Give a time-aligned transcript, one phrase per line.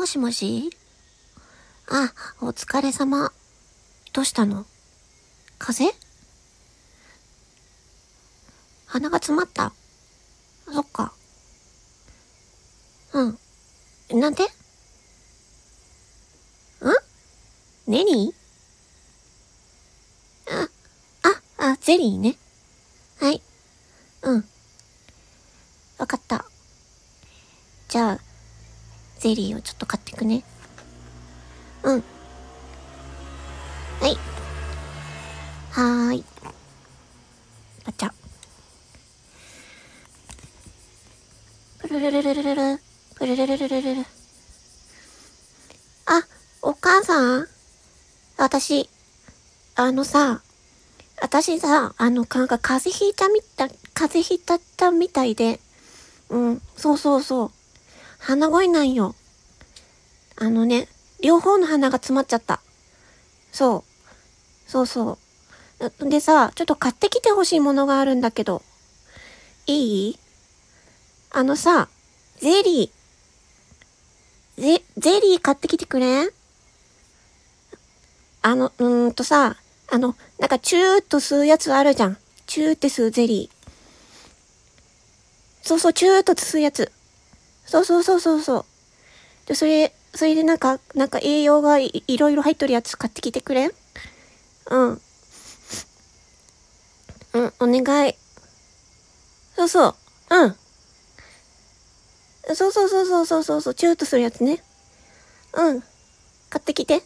[0.00, 0.70] もしもし？
[1.90, 3.30] あ、お疲れ様。
[4.14, 4.64] どうしたの？
[5.58, 5.84] 風？
[5.84, 6.00] 邪
[8.86, 9.74] 鼻が詰まった？
[10.72, 11.12] そっか。
[13.12, 13.38] うん。
[14.18, 14.48] なんでん？
[17.86, 20.50] ネリー？
[20.50, 20.68] あ、
[21.58, 22.38] あ、あ、ゼリーね。
[23.20, 23.42] はい。
[24.22, 24.48] うん。
[25.98, 26.46] わかった。
[27.88, 28.18] じゃあ、
[29.20, 30.42] ゼリーをちょっと買ってくね。
[31.82, 32.02] うん。
[34.00, 34.16] はい。
[35.70, 36.24] はーい。
[37.84, 38.12] ガチャ。
[41.80, 42.80] プルルルルルルル。
[43.14, 44.00] プルルルルルルル。
[46.06, 46.22] あ、
[46.62, 47.46] お母さん？
[48.38, 48.88] 私、
[49.74, 50.40] あのさ、
[51.20, 55.60] 私さ、あの、なんか風邪ひいたみた、風邪ひいたったみたいで、
[56.30, 57.50] うん、そうそうそう。
[58.30, 59.16] 鼻声なんよ。
[60.36, 60.86] あのね、
[61.20, 62.60] 両方の鼻が詰まっちゃった。
[63.50, 63.82] そ
[64.68, 64.70] う。
[64.70, 65.18] そうそ
[65.80, 66.08] う。
[66.08, 68.62] でさ、ちょっと買ってきてほしいものがあるんだけど。
[69.66, 70.18] いい？
[71.32, 71.88] あのさ、
[72.38, 74.62] ゼリー。
[74.62, 76.30] ゼ、ゼリー買ってきてくれん？
[78.42, 79.56] あの、うーんとさ、
[79.90, 82.16] あの、なんかチューっと吸うやつあるじゃん。
[82.46, 83.70] チューって吸うゼリー。
[85.62, 86.92] そうそう、チューっと吸うやつ。
[87.70, 88.64] そうそうそうそうそう。
[89.46, 93.70] で、それ、それでなんか、なんか栄養がいいろいろ入っとるやつ買ってきてくれ
[94.70, 95.00] うん。
[97.32, 98.14] うん、お願い。
[99.54, 99.94] そうそう。
[100.30, 100.56] うん。
[102.56, 104.64] そうそうそうそうそうそうそう、チューとするやつね。
[105.54, 105.80] うん。
[106.48, 107.02] 買ってきて。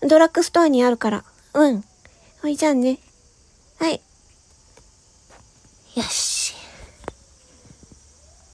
[0.00, 1.24] ドラッグストアにあるから。
[1.54, 1.84] うん。
[2.40, 2.98] ほいじゃあね。
[3.78, 4.00] はい。
[5.94, 6.21] よし。